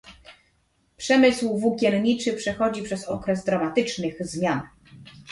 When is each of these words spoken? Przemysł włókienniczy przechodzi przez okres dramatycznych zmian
Przemysł 0.97 1.57
włókienniczy 1.57 2.33
przechodzi 2.33 2.81
przez 2.83 3.03
okres 3.05 3.43
dramatycznych 3.45 4.15
zmian 4.25 4.61